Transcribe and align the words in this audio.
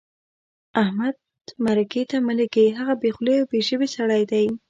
احمد 0.83 1.15
مرکې 1.65 2.03
ته 2.09 2.17
مه 2.25 2.33
لېږئ؛ 2.37 2.67
هغه 2.79 2.93
بې 3.01 3.09
خولې 3.15 3.35
او 3.39 3.47
بې 3.51 3.59
ژبې 3.67 3.87
سړی 3.95 4.23
دی. 4.31 4.45